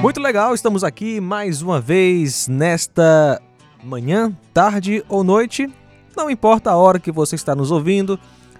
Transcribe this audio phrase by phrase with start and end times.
[0.00, 3.40] Muito legal, estamos aqui mais uma vez nesta
[3.82, 5.68] manhã, tarde ou noite.
[6.16, 8.18] Não importa a hora que você está nos ouvindo,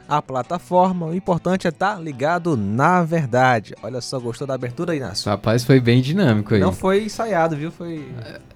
[0.09, 3.74] a plataforma, o importante é estar ligado na verdade.
[3.82, 5.30] Olha só, gostou da abertura, Inácio?
[5.30, 6.61] Rapaz, foi bem dinâmico aí.
[6.61, 7.70] Não foi ensaiado, viu?
[7.70, 8.09] Foi.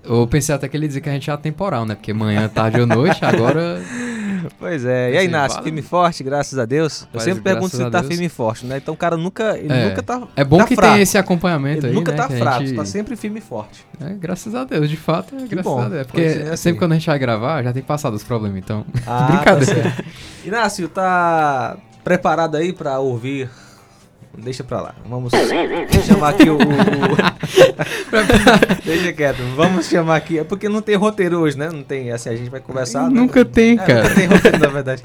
[0.03, 1.95] Eu pensei até que ele dizia que a gente é atemporal, né?
[1.95, 3.83] Porque manhã, tarde ou noite, agora.
[4.59, 5.11] Pois é.
[5.11, 7.07] E aí, Assim, Inácio, fala- firme forte, graças a Deus.
[7.13, 8.77] Eu sempre pergunto se tá firme e forte, né?
[8.79, 9.89] Então o cara nunca, ele É.
[9.89, 10.23] nunca tá.
[10.37, 10.93] É bom tá que fraco.
[10.95, 12.17] tem esse acompanhamento Ele aí, nunca né?
[12.19, 13.87] tá que fraco, gente- tá sempre firme e forte.
[14.01, 16.07] É, graças a Deus, de fato, é graças bom, a Deus.
[16.07, 16.57] Porque é, assim.
[16.57, 18.85] sempre quando a gente vai gravar, já tem passado os problemas, então.
[19.07, 19.91] Ah, Brincadeira.
[19.97, 20.05] tá.
[20.45, 23.49] Inácio, tá preparado aí pra ouvir?
[24.39, 24.95] Deixa pra lá.
[25.09, 25.33] Vamos
[26.07, 26.57] chamar aqui o.
[26.57, 26.59] o-
[28.85, 29.43] Deixa quieto.
[29.57, 30.39] Vamos chamar aqui.
[30.39, 31.69] É porque não tem roteiro hoje, né?
[31.71, 32.11] Não tem.
[32.11, 33.11] Assim, a gente vai conversar.
[33.11, 33.21] né?
[33.21, 34.03] Nunca tem, É, cara.
[34.05, 35.03] Nunca tem roteiro, na verdade.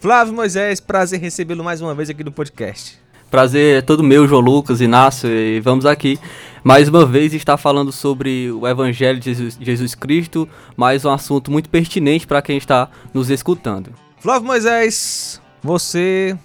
[0.00, 2.98] Flávio Moisés, prazer recebê-lo mais uma vez aqui no podcast.
[3.30, 6.18] Prazer é todo meu, João Lucas, Inácio, e vamos aqui
[6.62, 11.50] mais uma vez estar falando sobre o Evangelho de Jesus, Jesus Cristo, mais um assunto
[11.50, 13.90] muito pertinente para quem está nos escutando.
[14.18, 16.36] Flávio Moisés, você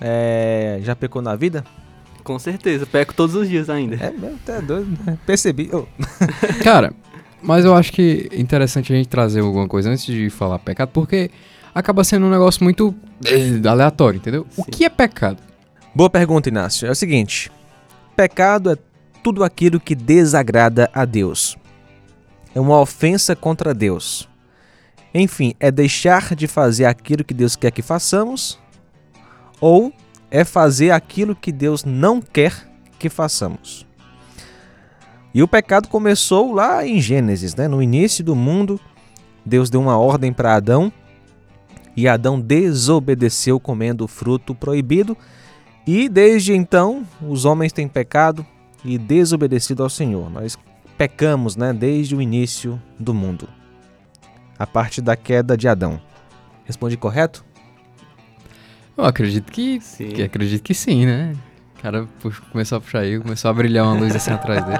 [0.00, 1.64] é, já pecou na vida?
[2.24, 3.96] Com certeza, peco todos os dias ainda.
[3.96, 5.18] É, mesmo, até doido, né?
[5.26, 5.70] Percebi.
[5.72, 5.86] Ô,
[6.62, 6.92] Cara,
[7.42, 10.90] mas eu acho que é interessante a gente trazer alguma coisa antes de falar pecado,
[10.92, 11.30] porque
[11.74, 14.46] acaba sendo um negócio muito eh, aleatório, entendeu?
[14.56, 14.70] O Sim.
[14.70, 15.42] que é pecado?
[15.94, 16.86] Boa pergunta, Inácio.
[16.86, 17.50] É o seguinte:
[18.14, 18.76] pecado é
[19.22, 21.56] tudo aquilo que desagrada a Deus.
[22.54, 24.28] É uma ofensa contra Deus.
[25.14, 28.61] Enfim, é deixar de fazer aquilo que Deus quer que façamos
[29.62, 29.92] ou
[30.28, 32.68] é fazer aquilo que Deus não quer
[32.98, 33.86] que façamos.
[35.32, 37.68] E o pecado começou lá em Gênesis, né?
[37.68, 38.80] No início do mundo,
[39.46, 40.92] Deus deu uma ordem para Adão
[41.96, 45.16] e Adão desobedeceu comendo o fruto proibido.
[45.86, 48.44] E desde então, os homens têm pecado
[48.84, 50.28] e desobedecido ao Senhor.
[50.28, 50.58] Nós
[50.98, 53.48] pecamos, né, desde o início do mundo.
[54.58, 56.00] A partir da queda de Adão.
[56.64, 57.44] Respondi correto?
[58.96, 60.08] Eu acredito que, Sim.
[60.08, 61.34] que acredito que sim, né?
[61.78, 62.06] O cara
[62.52, 64.78] começou a puxar aí, começou a brilhar uma luz assim atrás dele.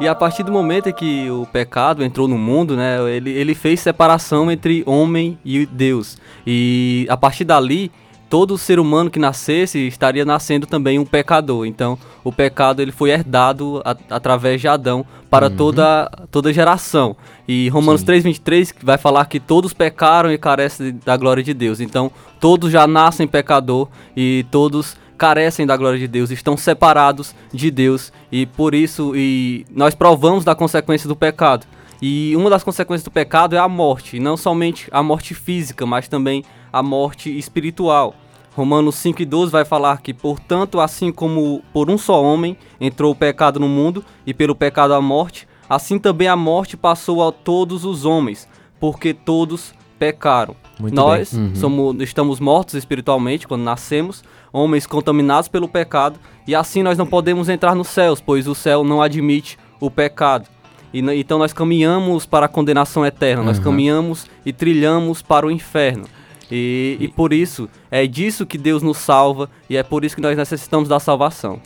[0.00, 3.54] E a partir do momento em que o pecado entrou no mundo, né, ele, ele
[3.54, 6.16] fez separação entre homem e Deus.
[6.46, 7.92] E a partir dali,
[8.30, 11.66] todo ser humano que nascesse estaria nascendo também um pecador.
[11.66, 17.16] Então, o pecado ele foi herdado a- através de Adão para toda, toda geração.
[17.46, 18.06] E Romanos Sim.
[18.06, 21.80] 3:23 vai falar que todos pecaram e carecem da glória de Deus.
[21.80, 27.70] Então, todos já nascem pecador e todos carecem da glória de Deus, estão separados de
[27.70, 31.66] Deus e por isso e nós provamos da consequência do pecado.
[32.00, 36.08] E uma das consequências do pecado é a morte, não somente a morte física, mas
[36.08, 36.42] também
[36.72, 38.14] a morte espiritual.
[38.56, 43.60] Romanos 5,12 vai falar que, portanto, assim como por um só homem entrou o pecado
[43.60, 48.04] no mundo, e pelo pecado a morte, assim também a morte passou a todos os
[48.04, 48.48] homens,
[48.80, 50.56] porque todos pecaram.
[50.78, 51.32] Muito Nós.
[51.32, 51.54] Uhum.
[51.54, 57.48] somos, estamos mortos espiritualmente quando nascemos, homens contaminados pelo pecado, e assim nós não podemos
[57.48, 60.48] entrar nos céus, pois o céu não admite o pecado.
[60.92, 63.64] E, então nós caminhamos para a condenação eterna, nós Uhum.
[63.64, 66.06] caminhamos e trilhamos para o inferno.
[66.50, 70.22] E, e por isso, é disso que Deus nos salva, e é por isso que
[70.22, 71.60] nós necessitamos da salvação.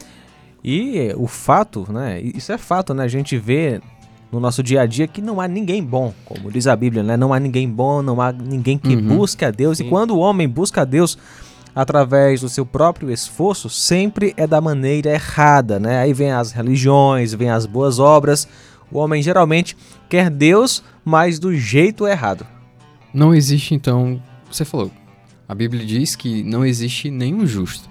[0.62, 2.21] E o fato, né?
[2.21, 3.05] Isso é fato, né?
[3.05, 3.81] A gente vê
[4.33, 7.17] no nosso dia a dia que não há ninguém bom, como diz a Bíblia, né?
[7.17, 9.17] Não há ninguém bom, não há ninguém que Uhum.
[9.19, 9.78] busque a Deus.
[9.78, 9.91] E Sim.
[9.91, 11.19] quando o homem busca a Deus
[11.75, 15.99] através do seu próprio esforço, sempre é da maneira errada, né?
[16.00, 18.49] Aí vem as religiões, vem as boas obras.
[18.91, 19.77] O homem geralmente
[20.09, 22.47] quer Deus, mas do jeito errado.
[23.12, 24.21] Não existe, então.
[24.50, 24.91] Você falou.
[25.49, 27.88] A Bíblia diz que não existe nenhum justo.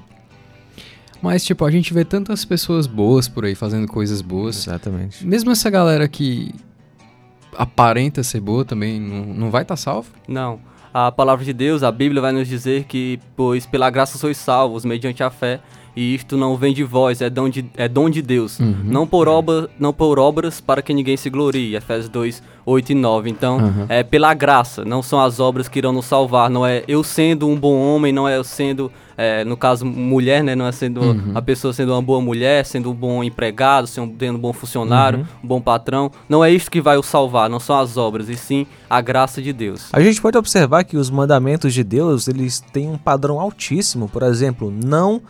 [1.21, 4.67] Mas, tipo, a gente vê tantas pessoas boas por aí fazendo coisas boas.
[4.67, 5.25] Exatamente.
[5.25, 6.53] Mesmo essa galera que
[7.57, 10.09] aparenta ser boa também não, não vai estar salvo?
[10.27, 10.59] Não.
[10.93, 14.85] A palavra de Deus, a Bíblia vai nos dizer que, pois pela graça sois salvos,
[14.85, 15.59] mediante a fé,
[15.95, 18.59] e isto não vem de vós, é dom de, é dom de Deus.
[18.59, 18.75] Uhum.
[18.83, 21.75] Não, por obra, não por obras para que ninguém se glorie.
[21.75, 23.29] Efésios 2, 8 e 9.
[23.29, 23.85] Então, Uhum.
[23.89, 26.50] é pela graça, não são as obras que irão nos salvar.
[26.50, 30.44] Não é eu sendo um bom homem, não é eu sendo, é, no caso, mulher,
[30.44, 30.56] né?
[30.56, 31.31] Não é sendo Uhum.
[31.35, 35.47] a pessoa sendo uma boa mulher, sendo um bom empregado, sendo um bom funcionário, um
[35.47, 36.09] bom patrão.
[36.27, 39.41] Não é isso que vai o salvar, não são as obras, e sim a graça
[39.44, 39.89] de Deus.
[39.94, 44.09] A gente pode observar que os mandamentos de Deus, eles têm um padrão altíssimo.
[44.09, 45.21] Por exemplo, não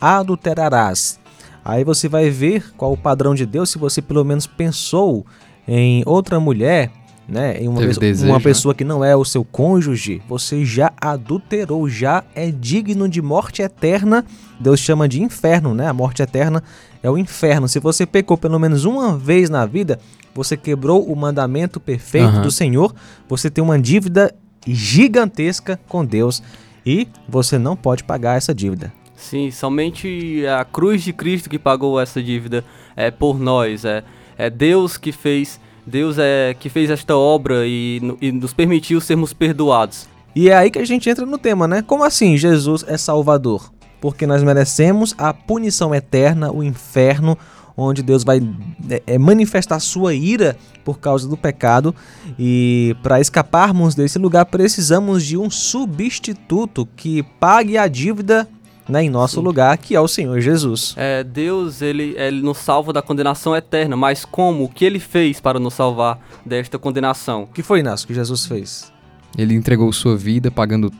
[0.00, 1.18] adulterarás.
[1.64, 5.26] Aí você vai ver qual o padrão de Deus se você pelo menos pensou
[5.66, 6.90] em outra mulher
[7.28, 8.42] né, em uma, vez- desejo, uma né?
[8.42, 13.60] pessoa que não é o seu cônjuge, você já adulterou, já é digno de morte
[13.60, 14.24] eterna.
[14.58, 15.86] Deus chama de inferno, né?
[15.86, 16.62] A morte eterna
[17.02, 17.68] é o inferno.
[17.68, 20.00] Se você pecou pelo menos uma vez na vida,
[20.34, 22.42] você quebrou o mandamento perfeito Aham.
[22.42, 22.94] do Senhor,
[23.28, 24.34] você tem uma dívida
[24.66, 26.42] gigantesca com Deus
[26.84, 28.90] e você não pode pagar essa dívida.
[29.18, 33.84] Sim, somente a cruz de Cristo que pagou essa dívida é por nós.
[33.84, 34.04] É,
[34.38, 39.32] é Deus que fez, Deus é que fez esta obra e, e nos permitiu sermos
[39.32, 40.08] perdoados.
[40.36, 41.82] E é aí que a gente entra no tema, né?
[41.82, 43.72] Como assim Jesus é Salvador?
[44.00, 47.36] Porque nós merecemos a punição eterna, o inferno,
[47.76, 48.40] onde Deus vai
[48.88, 51.92] é, é, manifestar sua ira por causa do pecado.
[52.38, 58.48] E para escaparmos desse lugar, precisamos de um substituto que pague a dívida
[58.88, 59.42] né, em nosso Sim.
[59.42, 60.94] lugar, que é o Senhor Jesus.
[60.96, 64.64] É, Deus ele, ele nos salva da condenação eterna, mas como?
[64.64, 67.42] O que ele fez para nos salvar desta condenação?
[67.42, 68.92] O que foi, Inácio, que Jesus fez?
[69.36, 70.90] Ele entregou sua vida pagando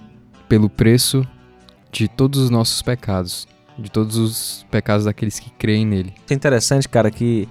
[0.48, 1.26] pelo preço
[1.90, 3.48] de todos os nossos pecados,
[3.78, 6.12] de todos os pecados daqueles que creem nele.
[6.28, 7.48] É interessante, cara, que.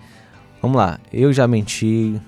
[0.61, 2.19] Vamos lá, eu já menti,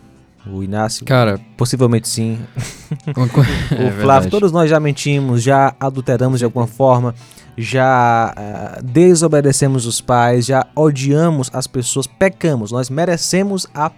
[0.48, 2.40] o Inácio Cara, possivelmente sim,
[3.16, 7.14] O É Flávio, todos nós já mentimos, já adulteramos de alguma forma,
[7.58, 12.72] já ah, desobedecemos os pais, já odiamos as pessoas, pecamos.
[12.72, 13.92] Nós merecemos a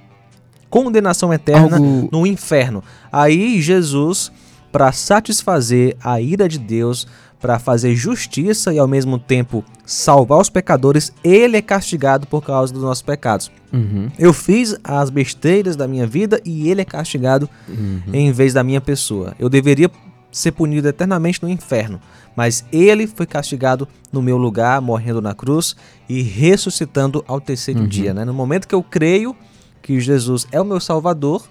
[0.69, 2.83] condenação eterna algo no inferno.
[3.11, 4.31] Aí Jesus,
[4.71, 7.07] para satisfazer a ira de Deus,
[7.41, 12.71] para fazer justiça e ao mesmo tempo salvar os pecadores, ele é castigado por causa
[12.71, 13.51] dos nossos pecados.
[13.73, 18.01] Uhum, Eu fiz as besteiras da minha vida e ele é castigado uhum.
[18.13, 19.33] em vez da minha pessoa.
[19.39, 19.89] Eu deveria
[20.31, 21.99] ser punido eternamente no inferno,
[22.35, 25.75] mas ele foi castigado no meu lugar, morrendo na cruz
[26.07, 27.87] e ressuscitando ao terceiro Uhum.
[27.87, 28.13] dia.
[28.13, 28.23] né?
[28.23, 29.35] No momento que eu creio
[29.81, 31.43] que Jesus é o meu Salvador,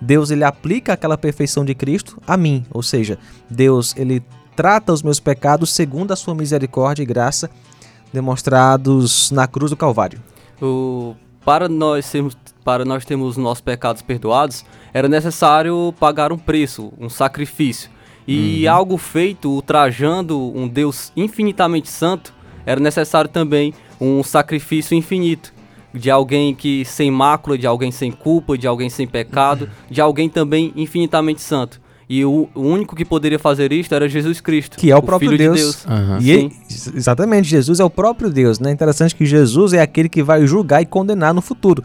[0.00, 3.18] Deus ele aplica aquela perfeição de Cristo a mim, ou seja,
[3.50, 4.22] Deus ele
[4.58, 7.48] trata os meus pecados segundo a sua misericórdia e graça
[8.12, 10.20] demonstrados na cruz do Calvário.
[10.60, 11.14] O,
[11.44, 16.92] para nós sermos, para nós termos os nossos pecados perdoados, era necessário pagar um preço,
[16.98, 17.88] um sacrifício.
[18.26, 22.34] E algo feito ultrajando um Deus infinitamente santo,
[22.66, 25.54] era necessário também um sacrifício infinito
[25.94, 30.28] de alguém que sem mácula, de alguém sem culpa, de alguém sem pecado, de alguém
[30.28, 31.80] também infinitamente santo.
[32.08, 35.30] E o, o único que poderia fazer isto era Jesus Cristo, Que é o próprio
[35.30, 35.56] Filho Deus.
[35.58, 35.86] de Deus.
[35.86, 36.18] Aham.
[36.22, 36.52] E ele-
[36.94, 38.70] exatamente, Jesus é o próprio Deus, né?
[38.70, 41.84] Interessante que Jesus é aquele que vai julgar e condenar no futuro.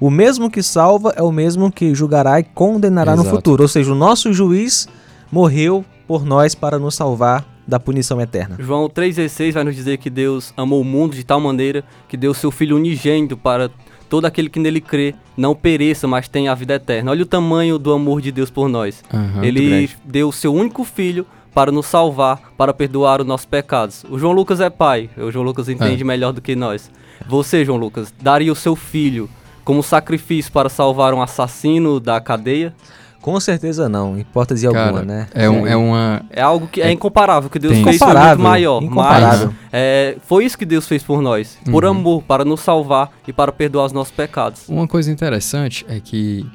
[0.00, 3.36] O mesmo que salva é o mesmo que julgará e condenará no Exato.
[3.36, 3.62] futuro.
[3.62, 4.88] Ou seja, o nosso juiz
[5.30, 8.56] morreu por nós para nos salvar da punição eterna.
[8.58, 12.34] João 3,16 vai nos dizer que Deus amou o mundo de tal maneira que deu
[12.34, 13.70] seu Filho unigênito para
[14.10, 17.12] todo aquele que nele crê não pereça, mas tenha a vida eterna.
[17.12, 19.02] Olha o tamanho do amor de Deus por nós.
[19.10, 21.24] Muito Ele deu o seu único filho
[21.54, 24.04] para nos salvar, para perdoar os nossos pecados.
[24.10, 26.90] O João Lucas é pai, o João Lucas entende melhor do que nós.
[27.26, 29.30] Você, João Lucas, daria o seu filho
[29.64, 32.74] como sacrifício para salvar um assassino da cadeia?
[33.20, 35.26] Com certeza não, em hipótese alguma, Cara, né?
[35.34, 36.22] é, um- é uma.
[36.30, 37.84] É algo que é, incomparável, que Deus Tem.
[37.84, 38.82] fez foi muito maior.
[38.82, 39.48] incomparável.
[39.48, 41.58] Mas é, foi isso que Deus fez por nós.
[41.70, 41.90] Por Uhum.
[41.90, 44.66] amor, para nos salvar e para perdoar os nossos pecados.
[44.68, 46.48] Uma coisa interessante é que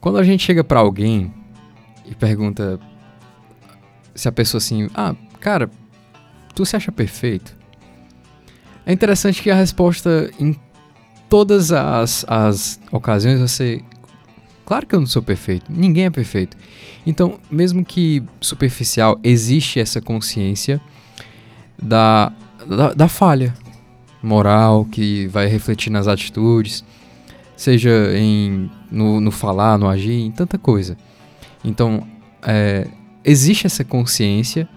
[0.00, 1.30] quando a gente chega pra alguém
[2.06, 2.80] e pergunta
[4.14, 5.68] se a pessoa assim, ah, cara,
[6.54, 7.54] tu se acha perfeito?
[8.86, 10.56] É interessante que a resposta em
[11.28, 13.82] todas as, as ocasiões você.
[14.68, 16.54] Claro que eu não sou perfeito, ninguém é perfeito.
[17.06, 20.78] Então, mesmo que superficial, existe essa consciência
[21.82, 22.30] da,
[22.66, 23.54] da, da falha
[24.22, 26.84] moral que vai refletir nas atitudes
[27.56, 30.98] seja em no, no falar, no agir, em tanta coisa.
[31.64, 32.06] Então,
[32.42, 32.86] é,
[33.24, 34.68] existe essa consciência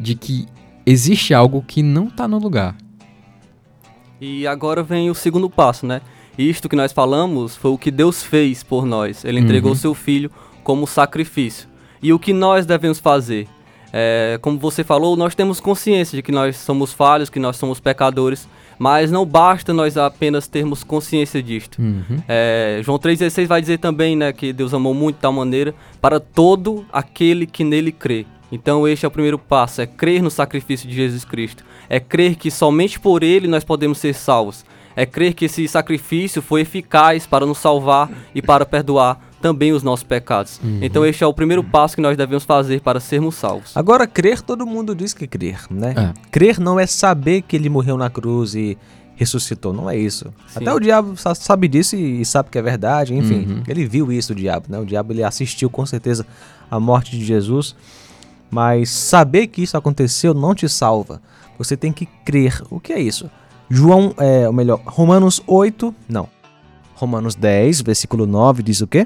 [0.00, 0.46] de que
[0.86, 2.74] existe algo que não está no lugar.
[4.18, 6.00] E agora vem o segundo passo, né?
[6.38, 9.24] Isto que nós falamos foi o que Deus fez por nós.
[9.24, 9.76] Ele entregou Uhum.
[9.76, 10.30] seu filho
[10.62, 11.68] como sacrifício.
[12.02, 13.46] E o que nós devemos fazer?
[13.92, 17.78] É, como você falou, nós temos consciência de que nós somos falhos, que nós somos
[17.78, 21.80] pecadores, mas não basta nós apenas termos consciência disto.
[21.80, 22.18] Uhum.
[22.26, 26.18] É, João 3,16 vai dizer também né, que Deus amou muito de tal maneira para
[26.18, 28.26] todo aquele que nele crê.
[28.50, 31.64] Então este é o primeiro passo, é crer no sacrifício de Jesus Cristo.
[31.88, 34.64] É crer que somente por ele nós podemos ser salvos.
[34.96, 39.82] É crer que esse sacrifício foi eficaz para nos salvar e para perdoar também os
[39.82, 40.60] nossos pecados.
[40.80, 43.76] Então este é o primeiro passo que nós devemos fazer para sermos salvos.
[43.76, 45.94] Agora, crer, todo mundo diz que crer, né?
[45.96, 46.28] É.
[46.30, 48.78] Crer não é saber que ele morreu na cruz e
[49.16, 49.72] ressuscitou.
[49.72, 50.26] Não é isso.
[50.48, 50.60] Sim.
[50.60, 53.14] Até o diabo sa- sabe disso e e sabe que é verdade.
[53.14, 53.62] Enfim, Uhum.
[53.68, 54.66] ele viu isso, o diabo.
[54.68, 54.78] Né?
[54.78, 56.26] O diabo ele assistiu com certeza
[56.70, 57.76] a morte de Jesus.
[58.50, 61.20] Mas saber que isso aconteceu não te salva.
[61.58, 62.62] Você tem que crer.
[62.70, 63.28] O que é isso?
[63.74, 66.28] João, é, ou melhor, Romanos 8, não.
[66.94, 69.04] Romanos 10, versículo 9 diz o quê?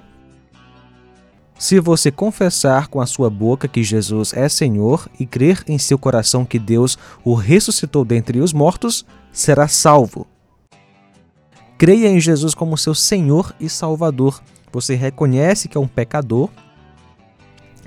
[1.58, 5.98] Se você confessar com a sua boca que Jesus é Senhor e crer em seu
[5.98, 10.26] coração que Deus o ressuscitou dentre os mortos, será salvo.
[11.78, 14.38] Creia em Jesus como seu Senhor e Salvador.
[14.70, 16.50] Você reconhece que é um pecador.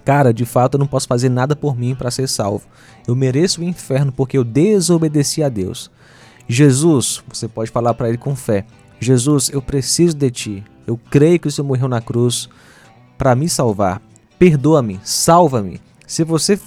[0.03, 2.65] Cara, de fato eu não posso fazer nada por mim para ser salvo.
[3.07, 5.91] Eu mereço o inferno porque eu desobedeci a Deus.
[6.47, 8.65] Jesus, você pode falar para ele com fé:
[8.99, 10.63] Jesus, eu preciso de ti.
[10.85, 12.49] Eu creio que o Senhor morreu na cruz
[13.17, 14.01] para me salvar.
[14.37, 15.79] Perdoa-me, salva-me.
[16.07, 16.59] Se você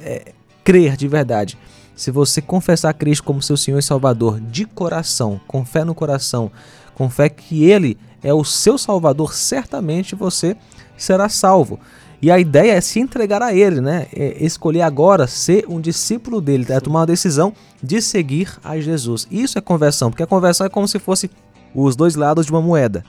[0.00, 0.32] é,
[0.64, 1.58] crer de verdade,
[1.94, 6.50] se você confessar Cristo como seu Senhor e Salvador de coração, com fé no coração,
[6.94, 10.56] com fé que Ele é o seu Salvador, certamente você
[10.96, 11.78] será salvo.
[12.20, 14.06] E a ideia é se entregar a Ele, né?
[14.14, 19.26] É escolher agora ser um discípulo dele, é tomar uma decisão de seguir a Jesus.
[19.30, 21.30] Isso é conversão, porque a conversão é como se fosse
[21.74, 23.04] os dois lados de uma moeda.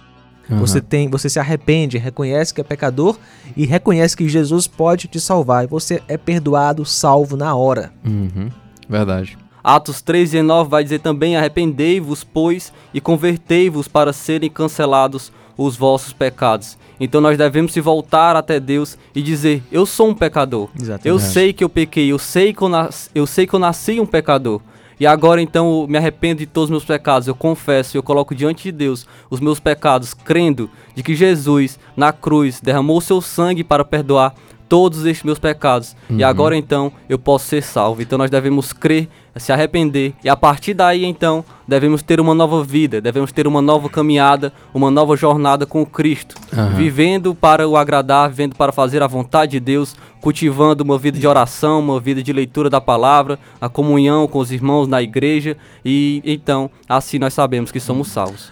[0.50, 0.60] Aham.
[0.60, 3.18] Você tem, você se arrepende, reconhece que é pecador
[3.56, 5.66] e reconhece que Jesus pode te salvar.
[5.66, 7.92] E você é perdoado, salvo na hora.
[8.06, 8.50] Uhum.
[8.88, 9.38] Verdade.
[9.64, 16.78] Atos 3,19 vai dizer também: Arrependei-vos, pois, e convertei-vos para serem cancelados os vossos pecados.
[17.00, 20.70] Então nós devemos se voltar até Deus e dizer: Eu sou um pecador.
[20.80, 21.08] Exatamente.
[21.08, 23.10] Eu sei que eu pequei, eu sei que eu, nas...
[23.14, 24.62] eu sei que eu nasci um pecador.
[25.00, 28.34] E agora então eu me arrependo de todos os meus pecados, eu confesso, eu coloco
[28.34, 33.64] diante de Deus os meus pecados, crendo de que Jesus na cruz derramou seu sangue
[33.64, 34.34] para perdoar
[34.68, 35.96] todos estes meus pecados.
[36.10, 38.02] E agora então eu posso ser salvo.
[38.02, 42.64] Então nós devemos crer, se arrepender e a partir daí então devemos ter uma nova
[42.64, 46.76] vida, devemos ter uma nova caminhada, uma nova jornada com Cristo, Aham.
[46.76, 51.28] vivendo para o agradar, vivendo para fazer a vontade de Deus, cultivando uma vida de
[51.28, 56.22] oração, uma vida de leitura da palavra, a comunhão com os irmãos na igreja e
[56.26, 58.52] então assim nós sabemos que somos salvos.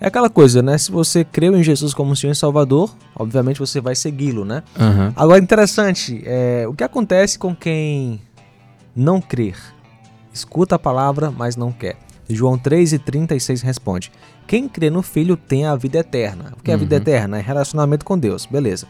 [0.00, 0.76] É aquela coisa, né?
[0.76, 4.62] Se você creu em Jesus como Senhor e Salvador, obviamente você vai segui-lo, né?
[4.78, 5.12] Aham.
[5.16, 8.20] Agora, interessante, é, o que acontece com quem
[8.94, 9.56] não crer?
[10.32, 11.96] Escuta a palavra, mas não quer.
[12.28, 14.10] João 3 e 36 responde:
[14.46, 16.54] Quem crê no Filho tem a vida eterna.
[16.58, 17.02] O que é a vida Uhum.
[17.02, 17.38] eterna?
[17.38, 18.86] É relacionamento com Deus, beleza.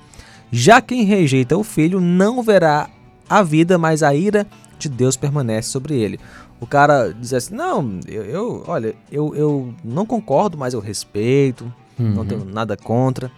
[0.52, 2.88] Já quem rejeita o Filho não verá
[3.28, 4.46] a vida, mas a ira
[4.78, 6.20] de Deus permanece sobre ele.
[6.60, 11.72] O cara diz assim: Não, eu, eu- olha, eu, eu não concordo, mas eu respeito,
[11.98, 12.24] não Uhum.
[12.26, 13.30] tenho nada contra.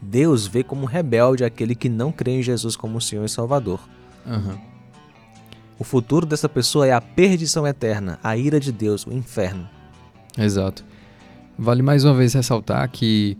[0.00, 3.80] Deus vê como rebelde aquele que não crê em Jesus como Senhor e Salvador.
[4.26, 4.58] Aham.
[5.78, 9.68] O futuro dessa pessoa é a perdição eterna, a ira de Deus, o inferno.
[10.36, 10.84] Exato.
[11.58, 13.36] Vale mais uma vez ressaltar que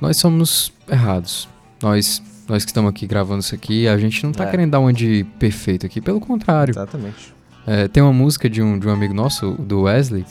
[0.00, 1.48] nós somos errados.
[1.82, 4.50] Nós, nós que estamos aqui gravando isso aqui, a gente não tá É.
[4.50, 6.72] querendo dar uma de perfeito aqui, pelo contrário.
[6.72, 7.34] Exatamente.
[7.66, 10.24] É, tem uma música de um, de um amigo nosso, do Wesley,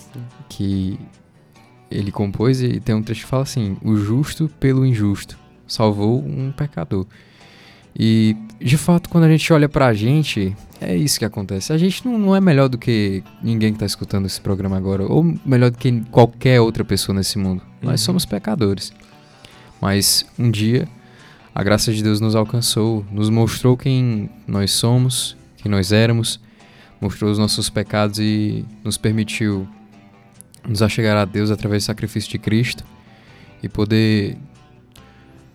[0.47, 0.99] que
[1.89, 6.51] ele compôs e tem um trecho que fala assim: O justo pelo injusto salvou um
[6.51, 7.05] pecador.
[7.97, 11.71] E, de fato, quando a gente olha pra gente, é isso que acontece.
[11.73, 15.03] A gente não, não é melhor do que ninguém que tá escutando esse programa agora,
[15.05, 17.61] ou melhor do que qualquer outra pessoa nesse mundo.
[17.81, 18.05] Nós Uhum.
[18.05, 18.91] somos pecadores.
[19.81, 20.87] Mas um dia,
[21.55, 26.39] a graça de Deus nos alcançou, nos mostrou quem nós somos, quem nós éramos,
[26.99, 29.65] mostrou os nossos pecados e nos permitiu
[30.67, 32.83] nos achegar a Deus através do sacrifício de Cristo
[33.63, 34.37] e poder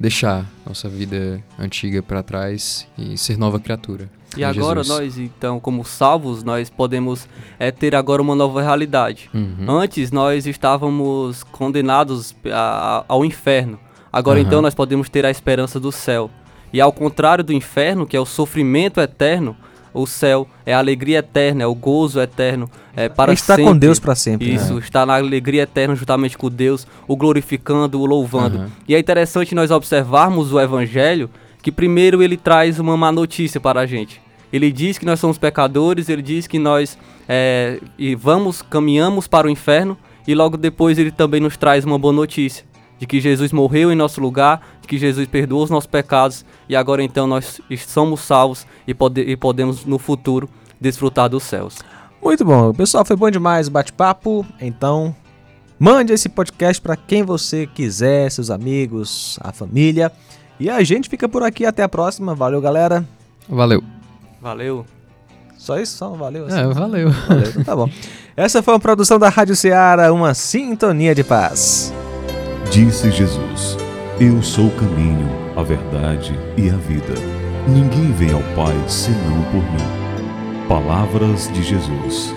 [0.05, 4.11] deixar nossa vida antiga para trás e ser nova criatura.
[4.37, 5.01] E agora Jesus.
[5.01, 7.27] nós então como salvos nós podemos
[7.59, 9.31] é, ter agora uma nova realidade.
[9.33, 9.65] Uhum.
[9.67, 13.79] Antes nós estávamos condenados a- ao inferno.
[14.13, 14.47] Agora Aham.
[14.47, 16.31] então nós podemos ter a esperança do céu.
[16.71, 19.57] E ao contrário do inferno, que é o sofrimento eterno,
[19.95, 23.71] o céu é a alegria eterna, é o gozo eterno, é para Está sempre.
[23.71, 24.49] com Deus para sempre.
[24.49, 24.55] né?
[24.55, 28.59] Isso, está na alegria eterna juntamente com Deus, o glorificando, o louvando.
[28.59, 28.71] Aham.
[28.89, 31.31] E é interessante nós observarmos o evangelho,
[31.63, 34.21] que primeiro ele traz uma má notícia para a gente.
[34.53, 36.99] Ele diz que nós somos pecadores, ele diz que nós
[37.29, 39.97] é, e vamos, caminhamos para o inferno,
[40.27, 42.65] e logo depois ele também nos traz uma boa notícia.
[43.05, 46.75] De que Jesus morreu em nosso lugar, de que Jesus perdoou os nossos pecados, e
[46.75, 50.49] agora então nós somos salvos e, pode, e podemos no futuro
[50.81, 51.81] desfrutar dos céus.
[52.23, 52.73] Muito bom.
[52.73, 54.47] Pessoal, foi bom demais o bate-papo.
[54.59, 55.15] Então,
[55.79, 60.11] mande esse podcast para quem você quiser, seus amigos, a família.
[60.59, 61.67] E a gente fica por aqui.
[61.67, 62.35] Até a próxima.
[62.35, 63.07] Valeu, galera.
[63.47, 63.85] Valeu.
[64.41, 64.87] Valeu!
[65.59, 65.99] Só isso?
[65.99, 66.47] Só valeu?
[66.47, 66.59] assim?
[66.59, 67.11] É, valeu.
[67.11, 67.91] Valeu, então tá bom.
[68.35, 71.93] Essa foi uma produção da Rádio Ceará, uma sintonia de paz.
[72.75, 73.79] Disse Jesus:
[74.19, 77.15] Eu sou o caminho, a verdade e a vida.
[77.69, 80.67] Ninguém vem ao Pai senão por mim.
[80.67, 82.35] Palavras de Jesus.